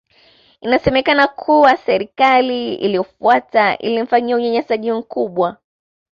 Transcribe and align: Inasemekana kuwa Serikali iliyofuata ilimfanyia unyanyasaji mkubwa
Inasemekana 0.61 1.27
kuwa 1.27 1.77
Serikali 1.77 2.75
iliyofuata 2.75 3.77
ilimfanyia 3.77 4.35
unyanyasaji 4.35 4.91
mkubwa 4.91 5.57